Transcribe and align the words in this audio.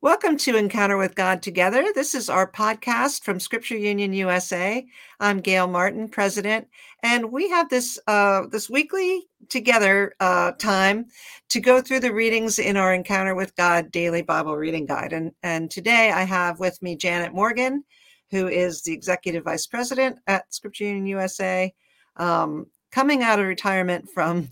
Welcome 0.00 0.36
to 0.38 0.56
Encounter 0.56 0.98
with 0.98 1.14
God 1.14 1.40
Together. 1.40 1.86
This 1.94 2.14
is 2.14 2.28
our 2.28 2.50
podcast 2.50 3.22
from 3.22 3.40
Scripture 3.40 3.78
Union 3.78 4.12
USA. 4.12 4.84
I'm 5.18 5.40
Gail 5.40 5.66
Martin, 5.66 6.08
president, 6.08 6.68
and 7.02 7.32
we 7.32 7.48
have 7.48 7.70
this 7.70 7.98
uh, 8.06 8.42
this 8.50 8.68
weekly 8.68 9.26
together 9.48 10.14
uh, 10.20 10.52
time 10.52 11.06
to 11.48 11.60
go 11.60 11.80
through 11.80 12.00
the 12.00 12.12
readings 12.12 12.58
in 12.58 12.76
our 12.76 12.92
Encounter 12.92 13.34
with 13.34 13.56
God 13.56 13.90
daily 13.92 14.20
Bible 14.20 14.56
reading 14.56 14.84
guide. 14.84 15.14
And 15.14 15.32
and 15.42 15.70
today 15.70 16.10
I 16.10 16.24
have 16.24 16.60
with 16.60 16.82
me 16.82 16.96
Janet 16.96 17.32
Morgan, 17.32 17.82
who 18.30 18.48
is 18.48 18.82
the 18.82 18.92
executive 18.92 19.44
vice 19.44 19.66
president 19.66 20.18
at 20.26 20.52
Scripture 20.52 20.84
Union 20.84 21.06
USA, 21.06 21.72
um, 22.16 22.66
coming 22.90 23.22
out 23.22 23.38
of 23.38 23.46
retirement 23.46 24.10
from 24.10 24.48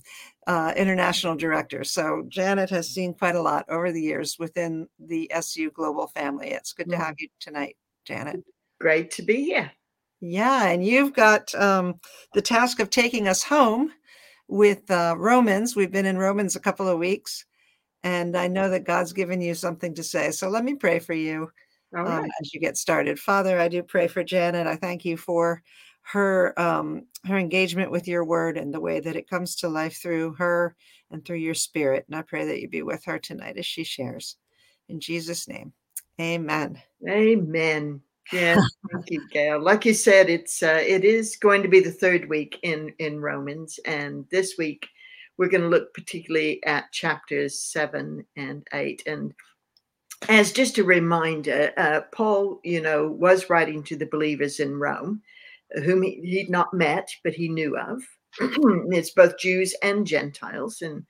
uh, 0.46 0.72
international 0.76 1.36
director. 1.36 1.84
So 1.84 2.24
Janet 2.28 2.70
has 2.70 2.88
seen 2.88 3.14
quite 3.14 3.36
a 3.36 3.42
lot 3.42 3.64
over 3.68 3.92
the 3.92 4.02
years 4.02 4.36
within 4.38 4.88
the 4.98 5.30
SU 5.32 5.70
Global 5.70 6.08
family. 6.08 6.50
It's 6.50 6.72
good 6.72 6.90
to 6.90 6.96
have 6.96 7.14
you 7.18 7.28
tonight, 7.40 7.76
Janet. 8.04 8.42
Great 8.80 9.10
to 9.12 9.22
be 9.22 9.44
here. 9.44 9.70
Yeah, 10.20 10.66
and 10.66 10.84
you've 10.84 11.14
got 11.14 11.52
um, 11.54 12.00
the 12.34 12.42
task 12.42 12.80
of 12.80 12.90
taking 12.90 13.26
us 13.28 13.42
home 13.42 13.92
with 14.48 14.88
uh, 14.90 15.16
Romans. 15.18 15.74
We've 15.74 15.90
been 15.90 16.06
in 16.06 16.18
Romans 16.18 16.54
a 16.54 16.60
couple 16.60 16.88
of 16.88 16.98
weeks, 16.98 17.44
and 18.04 18.36
I 18.36 18.48
know 18.48 18.68
that 18.70 18.84
God's 18.84 19.12
given 19.12 19.40
you 19.40 19.54
something 19.54 19.94
to 19.94 20.02
say. 20.04 20.30
So 20.30 20.48
let 20.48 20.64
me 20.64 20.74
pray 20.74 21.00
for 21.00 21.14
you 21.14 21.50
um, 21.96 22.24
as 22.40 22.54
you 22.54 22.60
get 22.60 22.76
started. 22.76 23.18
Father, 23.18 23.58
I 23.58 23.68
do 23.68 23.82
pray 23.82 24.08
for 24.08 24.22
Janet. 24.22 24.66
I 24.66 24.76
thank 24.76 25.04
you 25.04 25.16
for 25.16 25.62
her 26.02 26.58
um, 26.60 27.06
her 27.26 27.38
engagement 27.38 27.90
with 27.90 28.08
your 28.08 28.24
word 28.24 28.56
and 28.56 28.74
the 28.74 28.80
way 28.80 29.00
that 29.00 29.16
it 29.16 29.30
comes 29.30 29.56
to 29.56 29.68
life 29.68 30.00
through 30.02 30.34
her 30.34 30.74
and 31.10 31.24
through 31.24 31.36
your 31.36 31.54
spirit. 31.54 32.04
And 32.08 32.16
I 32.16 32.22
pray 32.22 32.46
that 32.46 32.60
you 32.60 32.68
be 32.68 32.82
with 32.82 33.04
her 33.04 33.18
tonight 33.18 33.56
as 33.56 33.66
she 33.66 33.84
shares. 33.84 34.36
In 34.88 35.00
Jesus' 35.00 35.48
name, 35.48 35.72
Amen. 36.20 36.80
Amen. 37.08 38.00
Yes, 38.32 38.58
thank 38.92 39.10
you, 39.10 39.26
Gail. 39.30 39.60
Like 39.60 39.84
you 39.84 39.94
said, 39.94 40.28
it's 40.28 40.62
uh, 40.62 40.82
it 40.84 41.04
is 41.04 41.36
going 41.36 41.62
to 41.62 41.68
be 41.68 41.80
the 41.80 41.90
third 41.90 42.28
week 42.28 42.58
in 42.62 42.92
in 42.98 43.20
Romans, 43.20 43.78
and 43.84 44.26
this 44.30 44.54
week 44.58 44.86
we're 45.38 45.48
going 45.48 45.62
to 45.62 45.68
look 45.68 45.94
particularly 45.94 46.62
at 46.64 46.92
chapters 46.92 47.58
seven 47.58 48.24
and 48.36 48.66
eight. 48.74 49.02
And 49.06 49.32
as 50.28 50.52
just 50.52 50.78
a 50.78 50.84
reminder, 50.84 51.72
uh, 51.76 52.02
Paul, 52.12 52.60
you 52.62 52.80
know, 52.80 53.08
was 53.08 53.50
writing 53.50 53.82
to 53.84 53.96
the 53.96 54.06
believers 54.06 54.60
in 54.60 54.78
Rome, 54.78 55.22
whom 55.84 56.02
he, 56.02 56.20
he'd 56.22 56.50
not 56.50 56.74
met 56.74 57.08
but 57.24 57.34
he 57.34 57.48
knew 57.48 57.76
of. 57.76 58.02
it's 58.40 59.10
both 59.10 59.38
Jews 59.38 59.74
and 59.82 60.06
Gentiles, 60.06 60.80
and 60.82 61.04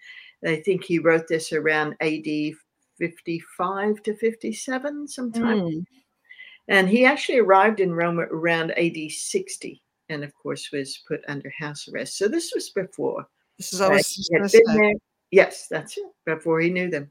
I 0.45 0.57
think 0.57 0.85
he 0.85 0.99
wrote 0.99 1.29
this 1.29 1.53
around 1.53 1.97
A.D. 2.01 2.57
55 2.99 4.03
to 4.03 4.15
57 4.15 5.09
sometime 5.09 5.59
Mm, 5.59 5.85
and 6.69 6.89
he 6.89 7.05
actually 7.05 7.39
arrived 7.39 7.81
in 7.81 7.93
Rome 7.93 8.21
around 8.21 8.71
AD 8.73 9.11
60 9.11 9.83
and, 10.09 10.25
of 10.25 10.33
course, 10.35 10.71
was 10.73 11.03
put 11.09 11.21
under 11.29 11.53
house 11.59 11.89
arrest. 11.89 12.17
So 12.17 12.29
this 12.29 12.53
was 12.55 12.71
before 12.71 13.27
This 13.59 13.73
is 13.73 13.81
uh, 13.81 13.87
always 13.87 14.09
he 14.09 14.35
had 14.35 14.51
been 14.51 14.77
there. 14.77 14.95
Yes, 15.31 15.67
that's 15.69 15.97
it, 15.97 16.05
before 16.27 16.61
he 16.61 16.71
knew 16.71 16.91
them. 16.91 17.11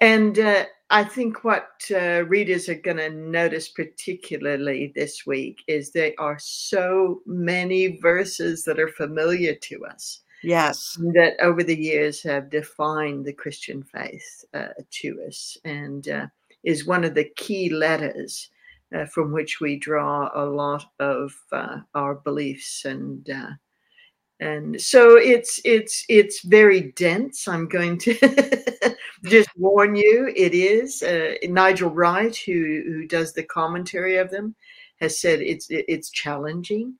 And 0.00 0.38
uh, 0.38 0.64
I 0.94 1.02
think 1.02 1.42
what 1.42 1.90
uh, 1.90 2.24
readers 2.26 2.68
are 2.68 2.76
going 2.76 2.98
to 2.98 3.10
notice, 3.10 3.68
particularly 3.68 4.92
this 4.94 5.26
week, 5.26 5.64
is 5.66 5.90
there 5.90 6.12
are 6.18 6.38
so 6.38 7.20
many 7.26 7.96
verses 7.96 8.62
that 8.62 8.78
are 8.78 8.86
familiar 8.86 9.56
to 9.56 9.84
us 9.86 10.20
Yes. 10.44 10.96
that 11.14 11.32
over 11.40 11.64
the 11.64 11.74
years 11.76 12.22
have 12.22 12.48
defined 12.48 13.24
the 13.24 13.32
Christian 13.32 13.82
faith 13.82 14.44
uh, 14.54 14.68
to 15.02 15.20
us 15.26 15.58
and 15.64 16.06
uh, 16.08 16.26
is 16.62 16.86
one 16.86 17.02
of 17.02 17.14
the 17.14 17.28
key 17.34 17.70
letters 17.70 18.50
uh, 18.94 19.06
from 19.06 19.32
which 19.32 19.60
we 19.60 19.76
draw 19.76 20.30
a 20.32 20.46
lot 20.46 20.84
of 21.00 21.34
uh, 21.50 21.78
our 21.96 22.14
beliefs 22.14 22.84
and 22.84 23.28
uh, 23.30 23.50
and 24.40 24.80
so 24.80 25.16
it's 25.16 25.60
it's 25.64 26.04
it's 26.08 26.42
very 26.44 26.92
dense. 26.92 27.46
I'm 27.48 27.68
going 27.68 27.98
to 27.98 28.96
just 29.24 29.48
warn 29.56 29.96
you. 29.96 30.32
It 30.34 30.54
is 30.54 31.02
uh, 31.02 31.34
Nigel 31.44 31.90
Wright, 31.90 32.34
who 32.36 32.82
who 32.86 33.06
does 33.06 33.32
the 33.32 33.44
commentary 33.44 34.16
of 34.16 34.30
them, 34.30 34.54
has 35.00 35.20
said 35.20 35.40
it's 35.40 35.66
it's 35.70 36.10
challenging 36.10 36.94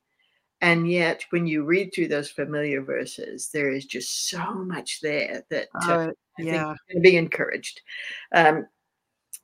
and 0.60 0.90
yet 0.90 1.24
when 1.30 1.46
you 1.46 1.62
read 1.64 1.92
through 1.92 2.08
those 2.08 2.30
familiar 2.30 2.80
verses 2.82 3.50
there 3.52 3.70
is 3.70 3.84
just 3.84 4.28
so 4.28 4.54
much 4.54 5.00
there 5.02 5.44
that 5.50 5.68
uh, 5.82 5.92
Uh, 5.92 6.10
I 6.38 6.42
yeah. 6.42 6.74
to 6.90 7.00
be 7.00 7.16
encouraged 7.16 7.80
um, 8.34 8.66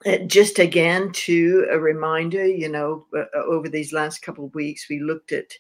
uh, 0.07 0.19
just 0.27 0.59
again 0.59 1.13
to 1.13 1.67
a 1.71 1.79
reminder 1.79 2.47
you 2.47 2.69
know 2.69 3.07
uh, 3.17 3.25
over 3.37 3.69
these 3.69 3.93
last 3.93 4.23
couple 4.23 4.47
of 4.47 4.55
weeks 4.55 4.89
we 4.89 5.01
looked 5.01 5.33
at 5.33 5.53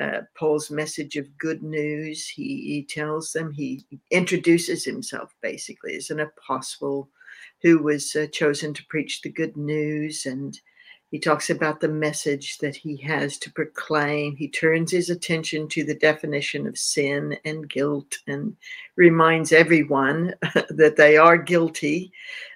uh, 0.00 0.20
Paul's 0.36 0.70
message 0.70 1.16
of 1.16 1.36
good 1.38 1.62
news. 1.62 2.28
He, 2.28 2.42
he 2.42 2.86
tells 2.88 3.32
them, 3.32 3.52
he 3.52 3.84
introduces 4.10 4.84
himself 4.84 5.34
basically 5.42 5.96
as 5.96 6.10
an 6.10 6.20
apostle 6.20 7.08
who 7.62 7.82
was 7.82 8.14
uh, 8.14 8.26
chosen 8.32 8.72
to 8.74 8.86
preach 8.86 9.22
the 9.22 9.30
good 9.30 9.56
news. 9.56 10.26
And 10.26 10.58
he 11.10 11.18
talks 11.18 11.50
about 11.50 11.80
the 11.80 11.88
message 11.88 12.58
that 12.58 12.76
he 12.76 12.96
has 12.98 13.38
to 13.38 13.52
proclaim. 13.52 14.36
He 14.36 14.48
turns 14.48 14.92
his 14.92 15.10
attention 15.10 15.68
to 15.68 15.84
the 15.84 15.94
definition 15.94 16.66
of 16.66 16.78
sin 16.78 17.36
and 17.44 17.68
guilt 17.68 18.18
and 18.26 18.56
reminds 18.96 19.52
everyone 19.52 20.34
that 20.70 20.94
they 20.96 21.16
are 21.16 21.38
guilty. 21.38 22.12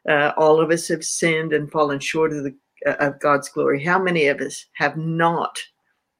Uh, 0.09 0.33
all 0.37 0.61
of 0.61 0.71
us 0.71 0.89
have 0.89 1.05
sinned 1.05 1.53
and 1.53 1.71
fallen 1.71 1.99
short 1.99 2.33
of 2.33 2.45
the 2.45 2.55
uh, 2.87 2.97
of 2.99 3.21
God's 3.21 3.49
glory. 3.49 3.83
How 3.83 4.03
many 4.03 4.27
of 4.27 4.41
us 4.41 4.67
have 4.73 4.97
not 4.97 5.59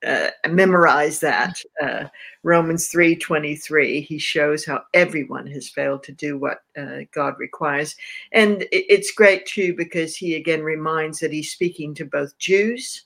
uh, 0.07 0.31
memorized 0.49 1.21
that? 1.23 1.63
Uh, 1.83 2.05
Romans 2.43 2.89
three 2.89 3.15
twenty 3.17 3.57
three. 3.57 4.01
He 4.01 4.19
shows 4.19 4.65
how 4.65 4.83
everyone 4.95 5.47
has 5.49 5.69
failed 5.69 6.03
to 6.05 6.13
do 6.13 6.39
what 6.39 6.63
uh, 6.77 7.01
God 7.13 7.35
requires, 7.39 7.97
and 8.33 8.67
it's 8.73 9.13
great 9.13 9.47
too 9.47 9.75
because 9.77 10.17
he 10.17 10.35
again 10.35 10.63
reminds 10.63 11.21
that 11.21 11.33
he's 11.33 11.53
speaking 11.53 11.95
to 11.95 12.05
both 12.05 12.37
Jews 12.39 13.05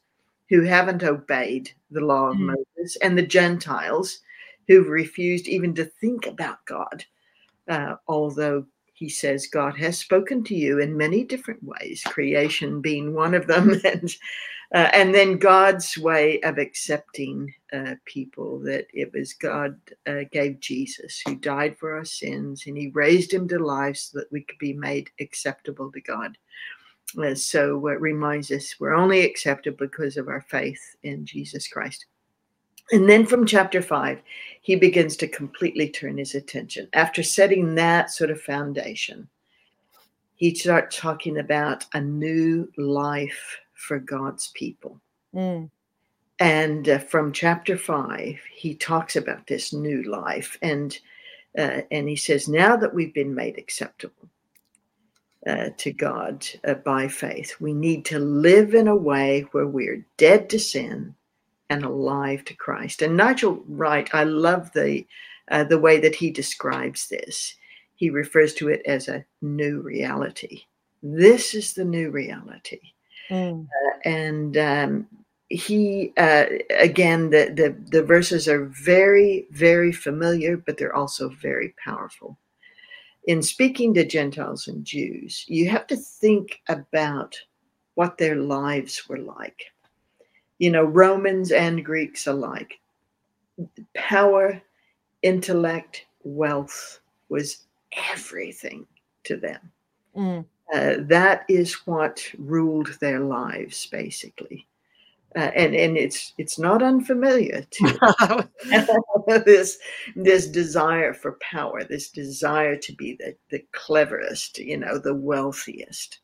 who 0.48 0.62
haven't 0.62 1.02
obeyed 1.02 1.70
the 1.90 2.00
law 2.00 2.28
of 2.28 2.36
Mm. 2.36 2.54
Moses 2.76 2.96
and 3.02 3.18
the 3.18 3.26
Gentiles 3.26 4.20
who've 4.68 4.88
refused 4.88 5.48
even 5.48 5.74
to 5.74 5.84
think 5.84 6.26
about 6.26 6.64
God. 6.64 7.04
Uh, 7.68 7.96
although 8.08 8.64
he 8.94 9.08
says 9.08 9.46
God 9.46 9.76
has 9.76 9.98
spoken 9.98 10.42
to 10.44 10.54
you 10.54 10.78
in 10.78 10.96
many 10.96 11.24
different 11.24 11.62
ways, 11.62 12.02
creation 12.06 12.80
being 12.80 13.12
one 13.12 13.34
of 13.34 13.46
them, 13.46 13.80
and 13.84 14.14
uh, 14.76 14.90
and 14.92 15.14
then 15.14 15.38
God's 15.38 15.96
way 15.96 16.38
of 16.42 16.58
accepting 16.58 17.54
uh, 17.72 17.94
people 18.04 18.58
that 18.58 18.86
it 18.92 19.10
was 19.14 19.32
God 19.32 19.80
uh, 20.06 20.24
gave 20.30 20.60
Jesus 20.60 21.22
who 21.24 21.34
died 21.34 21.78
for 21.78 21.94
our 21.96 22.04
sins 22.04 22.64
and 22.66 22.76
he 22.76 22.88
raised 22.88 23.32
him 23.32 23.48
to 23.48 23.58
life 23.58 23.96
so 23.96 24.18
that 24.18 24.30
we 24.30 24.42
could 24.42 24.58
be 24.58 24.74
made 24.74 25.08
acceptable 25.18 25.90
to 25.92 26.00
God. 26.02 26.36
Uh, 27.18 27.34
so 27.34 27.86
it 27.86 28.02
reminds 28.02 28.50
us 28.50 28.74
we're 28.78 28.92
only 28.92 29.24
accepted 29.24 29.78
because 29.78 30.18
of 30.18 30.28
our 30.28 30.42
faith 30.42 30.82
in 31.04 31.24
Jesus 31.24 31.66
Christ. 31.66 32.04
And 32.92 33.08
then 33.08 33.24
from 33.24 33.46
chapter 33.46 33.80
five, 33.80 34.20
he 34.60 34.76
begins 34.76 35.16
to 35.16 35.26
completely 35.26 35.88
turn 35.88 36.18
his 36.18 36.34
attention. 36.34 36.86
After 36.92 37.22
setting 37.22 37.76
that 37.76 38.10
sort 38.10 38.30
of 38.30 38.42
foundation, 38.42 39.26
he 40.34 40.54
starts 40.54 40.98
talking 40.98 41.38
about 41.38 41.86
a 41.94 42.00
new 42.02 42.70
life 42.76 43.58
for 43.76 43.98
God's 44.00 44.50
people. 44.54 45.00
Mm, 45.34 45.70
And 46.38 46.88
uh, 46.88 46.98
from 46.98 47.32
chapter 47.32 47.76
five, 47.78 48.38
he 48.54 48.74
talks 48.74 49.16
about 49.16 49.46
this 49.46 49.72
new 49.72 50.02
life, 50.02 50.58
and 50.60 50.98
uh, 51.58 51.82
and 51.90 52.08
he 52.08 52.16
says, 52.16 52.48
now 52.48 52.76
that 52.76 52.94
we've 52.94 53.14
been 53.14 53.34
made 53.34 53.56
acceptable 53.58 54.28
uh, 55.46 55.70
to 55.78 55.92
God 55.92 56.46
uh, 56.64 56.74
by 56.74 57.08
faith, 57.08 57.56
we 57.60 57.72
need 57.72 58.04
to 58.06 58.18
live 58.18 58.74
in 58.74 58.88
a 58.88 58.96
way 58.96 59.46
where 59.52 59.66
we're 59.66 60.04
dead 60.18 60.50
to 60.50 60.58
sin 60.58 61.14
and 61.70 61.84
alive 61.84 62.44
to 62.44 62.54
Christ. 62.54 63.02
And 63.02 63.16
Nigel 63.16 63.62
Wright, 63.68 64.08
I 64.14 64.24
love 64.24 64.72
the 64.72 65.06
uh, 65.50 65.64
the 65.64 65.78
way 65.78 66.00
that 66.00 66.14
he 66.14 66.30
describes 66.30 67.08
this. 67.08 67.56
He 67.94 68.10
refers 68.10 68.52
to 68.54 68.68
it 68.68 68.82
as 68.86 69.08
a 69.08 69.24
new 69.40 69.80
reality. 69.80 70.62
This 71.02 71.54
is 71.54 71.72
the 71.72 71.84
new 71.84 72.10
reality 72.10 72.80
mm, 73.30 73.66
and 74.04 74.56
um, 74.56 75.06
he 75.48 76.12
uh, 76.16 76.46
again 76.78 77.30
the, 77.30 77.52
the 77.54 77.76
the 77.90 78.02
verses 78.02 78.48
are 78.48 78.66
very 78.66 79.46
very 79.50 79.92
familiar 79.92 80.56
but 80.56 80.76
they're 80.76 80.94
also 80.96 81.28
very 81.28 81.74
powerful. 81.82 82.38
In 83.26 83.42
speaking 83.42 83.92
to 83.94 84.04
gentiles 84.04 84.68
and 84.68 84.84
jews 84.84 85.44
you 85.48 85.68
have 85.68 85.86
to 85.88 85.96
think 85.96 86.60
about 86.68 87.36
what 87.94 88.18
their 88.18 88.36
lives 88.36 89.08
were 89.08 89.18
like. 89.18 89.72
You 90.58 90.70
know 90.70 90.84
romans 90.84 91.52
and 91.52 91.84
greeks 91.84 92.26
alike. 92.26 92.78
Power 93.94 94.60
intellect 95.22 96.06
wealth 96.22 97.00
was 97.28 97.64
everything 98.12 98.86
to 99.24 99.36
them. 99.36 99.72
Mm, 100.16 100.44
Uh, 100.74 100.96
that 101.00 101.44
is 101.48 101.74
what 101.86 102.24
ruled 102.38 102.98
their 103.00 103.20
lives, 103.20 103.86
basically. 103.86 104.66
Uh, 105.36 105.50
and 105.54 105.74
and 105.74 105.98
it's 105.98 106.32
it's 106.38 106.58
not 106.58 106.82
unfamiliar 106.82 107.62
to 107.70 108.48
this 109.44 109.78
this 110.16 110.46
desire 110.46 111.12
for 111.12 111.38
power, 111.42 111.84
this 111.84 112.08
desire 112.10 112.74
to 112.76 112.92
be 112.94 113.14
the 113.14 113.36
the 113.50 113.62
cleverest, 113.72 114.58
you 114.58 114.78
know, 114.78 114.98
the 114.98 115.14
wealthiest. 115.14 116.20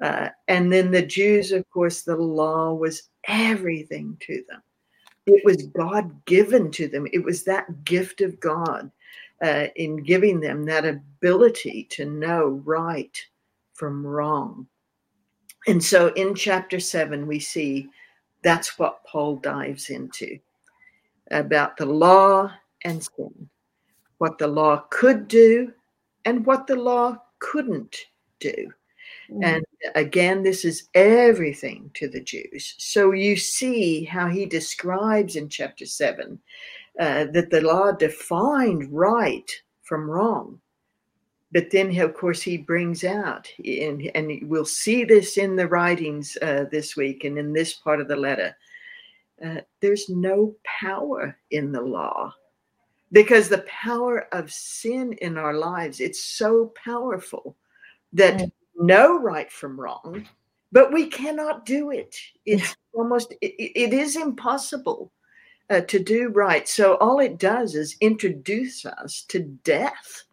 Uh, 0.00 0.28
and 0.46 0.72
then 0.72 0.90
the 0.90 1.04
Jews, 1.04 1.52
of 1.52 1.68
course, 1.70 2.02
the 2.02 2.16
law 2.16 2.72
was 2.72 3.10
everything 3.26 4.16
to 4.20 4.42
them. 4.48 4.62
It 5.26 5.44
was 5.44 5.66
God 5.66 6.24
given 6.24 6.70
to 6.72 6.88
them. 6.88 7.06
It 7.12 7.22
was 7.22 7.44
that 7.44 7.84
gift 7.84 8.20
of 8.22 8.40
God 8.40 8.90
uh, 9.42 9.66
in 9.76 10.02
giving 10.02 10.40
them 10.40 10.64
that 10.64 10.86
ability 10.86 11.86
to 11.90 12.06
know 12.06 12.62
right 12.64 13.18
from 13.78 14.04
wrong. 14.04 14.66
And 15.66 15.82
so 15.82 16.08
in 16.14 16.34
chapter 16.34 16.80
seven, 16.80 17.26
we 17.26 17.38
see 17.38 17.88
that's 18.42 18.78
what 18.78 19.04
Paul 19.04 19.36
dives 19.36 19.90
into 19.90 20.38
about 21.30 21.76
the 21.76 21.86
law 21.86 22.52
and 22.84 23.02
sin, 23.02 23.48
what 24.18 24.38
the 24.38 24.48
law 24.48 24.84
could 24.90 25.28
do 25.28 25.72
and 26.24 26.44
what 26.44 26.66
the 26.66 26.76
law 26.76 27.16
couldn't 27.38 27.96
do. 28.40 28.72
Mm. 29.30 29.44
And 29.44 29.64
again, 29.94 30.42
this 30.42 30.64
is 30.64 30.88
everything 30.94 31.90
to 31.94 32.08
the 32.08 32.20
Jews. 32.20 32.74
So 32.78 33.12
you 33.12 33.36
see 33.36 34.04
how 34.04 34.28
he 34.28 34.46
describes 34.46 35.36
in 35.36 35.48
chapter 35.48 35.86
7 35.86 36.38
uh, 36.98 37.26
that 37.32 37.50
the 37.50 37.60
law 37.60 37.92
defined 37.92 38.92
right 38.92 39.50
from 39.82 40.10
wrong. 40.10 40.60
But 41.50 41.70
then, 41.70 41.96
of 41.98 42.14
course, 42.14 42.42
he 42.42 42.58
brings 42.58 43.04
out, 43.04 43.48
and, 43.64 44.10
and 44.14 44.48
we'll 44.48 44.66
see 44.66 45.04
this 45.04 45.38
in 45.38 45.56
the 45.56 45.66
writings 45.66 46.36
uh, 46.42 46.66
this 46.70 46.94
week 46.94 47.24
and 47.24 47.38
in 47.38 47.52
this 47.52 47.74
part 47.74 48.00
of 48.00 48.08
the 48.08 48.16
letter. 48.16 48.54
Uh, 49.42 49.60
there's 49.80 50.08
no 50.08 50.54
power 50.64 51.36
in 51.50 51.72
the 51.72 51.80
law 51.80 52.34
because 53.12 53.48
the 53.48 53.64
power 53.66 54.26
of 54.34 54.52
sin 54.52 55.14
in 55.22 55.38
our 55.38 55.54
lives 55.54 56.00
it's 56.00 56.22
so 56.22 56.72
powerful 56.84 57.56
that 58.12 58.34
mm 58.34 58.50
know 58.78 59.18
right 59.18 59.50
from 59.50 59.78
wrong, 59.78 60.26
but 60.72 60.92
we 60.92 61.06
cannot 61.06 61.66
do 61.66 61.90
it. 61.90 62.16
It's 62.46 62.76
almost, 62.92 63.34
it, 63.40 63.54
it 63.58 63.92
is 63.92 64.16
impossible 64.16 65.12
uh, 65.70 65.80
to 65.82 65.98
do 65.98 66.28
right. 66.28 66.66
So 66.68 66.96
all 66.96 67.18
it 67.20 67.38
does 67.38 67.74
is 67.74 67.96
introduce 68.00 68.86
us 68.86 69.24
to 69.28 69.40
death 69.40 70.24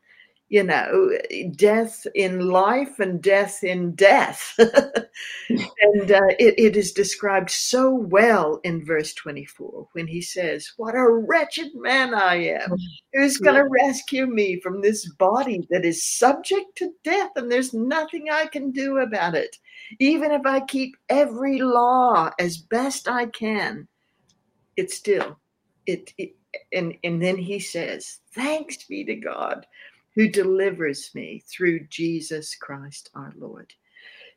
you 0.49 0.63
know, 0.63 1.11
death 1.55 2.05
in 2.13 2.39
life 2.39 2.99
and 2.99 3.21
death 3.21 3.63
in 3.63 3.95
death. 3.95 4.53
and 4.59 6.11
uh, 6.11 6.27
it, 6.37 6.53
it 6.57 6.77
is 6.77 6.91
described 6.91 7.49
so 7.49 7.91
well 7.91 8.59
in 8.63 8.85
verse 8.85 9.13
24 9.15 9.87
when 9.93 10.05
he 10.05 10.21
says, 10.21 10.71
What 10.77 10.93
a 10.93 11.07
wretched 11.07 11.71
man 11.73 12.13
I 12.13 12.35
am. 12.35 12.69
Mm. 12.69 12.77
Who's 13.13 13.37
going 13.37 13.55
to 13.55 13.67
rescue 13.83 14.27
me 14.27 14.59
from 14.61 14.81
this 14.81 15.09
body 15.13 15.65
that 15.71 15.83
is 15.83 16.05
subject 16.05 16.77
to 16.77 16.93
death? 17.03 17.31
And 17.35 17.51
there's 17.51 17.73
nothing 17.73 18.27
I 18.31 18.45
can 18.45 18.71
do 18.71 18.99
about 18.99 19.33
it. 19.33 19.57
Even 19.99 20.31
if 20.31 20.45
I 20.45 20.59
keep 20.59 20.95
every 21.09 21.59
law 21.59 22.29
as 22.39 22.57
best 22.57 23.09
I 23.09 23.25
can, 23.27 23.87
it 24.77 24.91
still, 24.91 25.39
it, 25.87 26.13
it 26.19 26.35
and, 26.71 26.95
and 27.03 27.21
then 27.21 27.37
he 27.37 27.59
says, 27.59 28.19
Thanks 28.35 28.83
be 28.85 29.03
to 29.05 29.15
God 29.15 29.65
who 30.15 30.27
delivers 30.27 31.11
me 31.13 31.43
through 31.45 31.87
Jesus 31.87 32.55
Christ 32.55 33.09
our 33.15 33.33
Lord. 33.37 33.73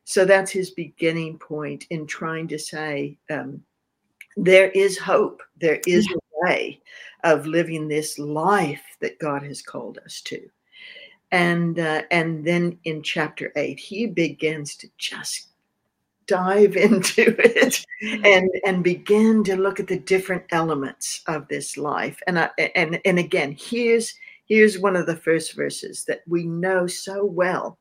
So 0.03 0.25
that's 0.25 0.51
his 0.51 0.71
beginning 0.71 1.37
point 1.37 1.85
in 1.89 2.07
trying 2.07 2.47
to 2.49 2.59
say 2.59 3.17
um, 3.29 3.63
there 4.35 4.69
is 4.71 4.97
hope, 4.97 5.41
there 5.59 5.79
is 5.85 6.07
a 6.07 6.45
way 6.45 6.81
of 7.23 7.45
living 7.45 7.87
this 7.87 8.17
life 8.17 8.81
that 9.01 9.19
God 9.19 9.43
has 9.43 9.61
called 9.61 9.99
us 10.05 10.21
to. 10.21 10.49
And 11.31 11.77
uh, 11.77 12.03
and 12.09 12.43
then 12.43 12.79
in 12.85 13.03
chapter 13.03 13.51
eight, 13.55 13.79
he 13.79 14.07
begins 14.07 14.75
to 14.77 14.87
just 14.97 15.49
dive 16.25 16.75
into 16.75 17.35
it 17.39 17.85
and 18.01 18.49
and 18.65 18.83
begin 18.83 19.43
to 19.43 19.55
look 19.55 19.79
at 19.79 19.87
the 19.87 19.99
different 19.99 20.43
elements 20.51 21.21
of 21.27 21.47
this 21.47 21.77
life. 21.77 22.19
And 22.25 22.39
I, 22.39 22.49
and 22.75 22.99
and 23.05 23.19
again, 23.19 23.55
here's 23.59 24.15
Here's 24.49 24.79
one 24.79 24.95
of 24.95 25.05
the 25.05 25.15
first 25.15 25.53
verses 25.53 26.03
that 26.05 26.21
we 26.27 26.43
know 26.43 26.87
so 26.87 27.23
well. 27.23 27.77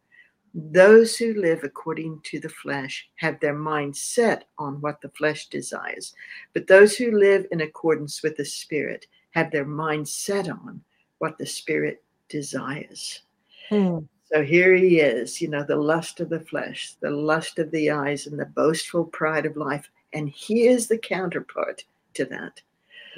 Those 0.54 1.16
who 1.16 1.32
live 1.34 1.64
according 1.64 2.20
to 2.24 2.40
the 2.40 2.48
flesh 2.48 3.08
have 3.16 3.40
their 3.40 3.54
mind 3.54 3.96
set 3.96 4.44
on 4.58 4.80
what 4.82 5.00
the 5.00 5.10
flesh 5.10 5.48
desires, 5.48 6.14
but 6.52 6.66
those 6.66 6.94
who 6.96 7.18
live 7.18 7.46
in 7.52 7.62
accordance 7.62 8.22
with 8.22 8.36
the 8.36 8.44
Spirit 8.44 9.06
have 9.30 9.50
their 9.50 9.64
mind 9.64 10.08
set 10.08 10.48
on 10.48 10.82
what 11.18 11.38
the 11.38 11.46
Spirit 11.46 12.02
desires. 12.28 13.22
Hmm. 13.70 14.00
So 14.24 14.42
here 14.42 14.74
he 14.74 15.00
is, 15.00 15.40
you 15.40 15.48
know, 15.48 15.64
the 15.64 15.76
lust 15.76 16.20
of 16.20 16.28
the 16.28 16.40
flesh, 16.40 16.94
the 17.00 17.10
lust 17.10 17.58
of 17.58 17.70
the 17.70 17.90
eyes, 17.90 18.26
and 18.26 18.38
the 18.38 18.44
boastful 18.44 19.04
pride 19.04 19.46
of 19.46 19.56
life. 19.56 19.88
And 20.12 20.30
here's 20.34 20.86
the 20.86 20.98
counterpart 20.98 21.84
to 22.14 22.26
that 22.26 22.60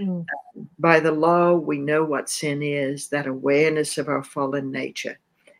Mm. 0.00 0.24
By 0.78 1.00
the 1.00 1.12
law, 1.12 1.54
we 1.54 1.78
know 1.78 2.04
what 2.04 2.30
sin 2.30 2.62
is, 2.62 3.08
that 3.08 3.26
awareness 3.26 3.98
of 3.98 4.08
our 4.08 4.22
fallen 4.22 4.70
nature. 4.70 5.18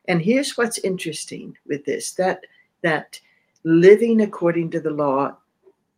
And 0.09 0.21
here's 0.21 0.57
what's 0.57 0.79
interesting 0.79 1.57
with 1.67 1.85
this 1.85 2.13
that 2.13 2.45
that 2.83 3.21
living 3.65 4.23
according 4.23 4.71
to 4.71 4.81
the 4.81 4.91
law, 4.91 5.37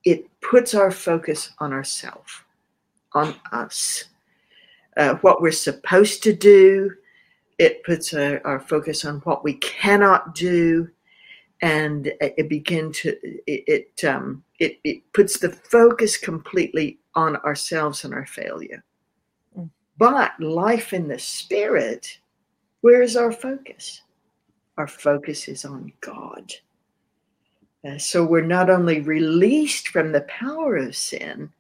it 0.05 0.27
puts 0.41 0.75
our 0.75 0.91
focus 0.91 1.53
on 1.59 1.73
ourself, 1.73 2.45
on 3.13 3.35
us, 3.53 4.05
uh, 4.97 5.15
what 5.17 5.41
we're 5.41 5.53
supposed 5.53 6.23
to 6.25 6.33
do. 6.33 6.93
It 7.59 7.85
puts 7.85 8.13
our, 8.13 8.45
our 8.45 8.59
focus 8.59 9.05
on 9.05 9.21
what 9.21 9.45
we 9.45 9.55
cannot 9.55 10.35
do, 10.35 10.91
and 11.63 12.13
it 12.21 12.49
begin 12.49 12.93
to 12.93 13.17
it 13.47 13.89
it, 14.01 14.05
um, 14.05 14.45
it 14.59 14.79
it 14.85 15.13
puts 15.13 15.39
the 15.39 15.51
focus 15.51 16.17
completely 16.17 16.99
on 17.15 17.37
ourselves 17.37 18.05
and 18.05 18.13
our 18.13 18.27
failure. 18.27 18.85
Mm. 19.57 19.71
But 19.97 20.39
life 20.41 20.93
in 20.93 21.09
the 21.09 21.19
spirit, 21.19 22.19
where 22.81 23.01
is 23.01 23.17
our 23.17 23.33
focus? 23.33 24.03
Our 24.77 24.89
focus 24.89 25.49
is 25.49 25.65
on 25.65 25.93
God. 26.01 26.53
Uh, 27.87 27.99
so 27.99 28.25
we're 28.25 28.43
not 28.43 28.71
only 28.71 29.01
released 29.01 29.89
from 29.89 30.13
the 30.13 30.23
power 30.23 30.77
of 30.77 30.97
sin, 30.97 31.51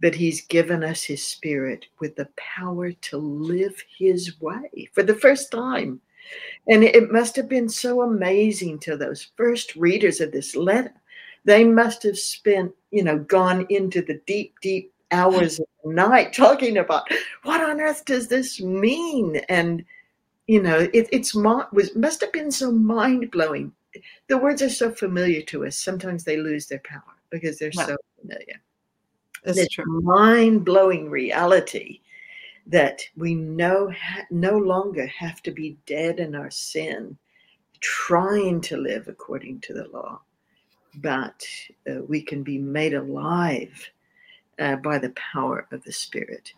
but 0.00 0.14
He's 0.14 0.46
given 0.46 0.84
us 0.84 1.02
His 1.02 1.26
Spirit 1.26 1.86
with 2.00 2.14
the 2.16 2.28
power 2.36 2.92
to 2.92 3.16
live 3.16 3.82
His 3.98 4.40
way 4.40 4.88
for 4.92 5.02
the 5.02 5.14
first 5.14 5.50
time. 5.50 6.00
And 6.68 6.84
it 6.84 7.10
must 7.10 7.36
have 7.36 7.48
been 7.48 7.68
so 7.68 8.02
amazing 8.02 8.78
to 8.80 8.96
those 8.96 9.30
first 9.36 9.74
readers 9.74 10.20
of 10.20 10.32
this 10.32 10.54
letter 10.54 10.94
they 11.44 11.64
must 11.64 12.02
have 12.04 12.18
spent, 12.18 12.72
you 12.90 13.02
know, 13.02 13.18
gone 13.18 13.66
into 13.68 14.02
the 14.02 14.20
deep, 14.26 14.54
deep 14.60 14.92
hours 15.10 15.58
of 15.58 15.66
the 15.84 15.92
night 15.92 16.32
talking 16.32 16.78
about 16.78 17.06
what 17.42 17.60
on 17.60 17.80
earth 17.80 18.04
does 18.04 18.28
this 18.28 18.60
mean? 18.60 19.36
And, 19.48 19.84
you 20.46 20.62
know, 20.62 20.88
it, 20.92 21.08
it's 21.12 21.34
was 21.34 21.94
must 21.96 22.20
have 22.20 22.32
been 22.32 22.50
so 22.50 22.70
mind 22.70 23.30
blowing. 23.30 23.72
The 24.28 24.38
words 24.38 24.62
are 24.62 24.70
so 24.70 24.90
familiar 24.90 25.42
to 25.42 25.66
us. 25.66 25.76
Sometimes 25.76 26.24
they 26.24 26.36
lose 26.36 26.66
their 26.66 26.80
power 26.84 27.02
because 27.30 27.58
they're 27.58 27.72
so 27.72 27.96
familiar. 28.20 28.60
That's 29.44 29.58
this 29.58 29.68
true. 29.68 30.00
Mind 30.02 30.64
blowing 30.64 31.10
reality 31.10 32.00
that 32.66 33.02
we 33.16 33.34
ha- 33.34 34.26
no 34.30 34.56
longer 34.56 35.06
have 35.06 35.42
to 35.42 35.50
be 35.50 35.76
dead 35.86 36.20
in 36.20 36.34
our 36.34 36.50
sin, 36.50 37.16
trying 37.80 38.60
to 38.62 38.76
live 38.76 39.08
according 39.08 39.60
to 39.60 39.74
the 39.74 39.88
law 39.88 40.20
but 40.96 41.46
uh, 41.88 42.02
we 42.06 42.22
can 42.22 42.42
be 42.42 42.58
made 42.58 42.94
alive 42.94 43.90
uh, 44.58 44.76
by 44.76 44.98
the 44.98 45.14
power 45.32 45.66
of 45.72 45.82
the 45.84 45.92
Spirit. 45.92 46.52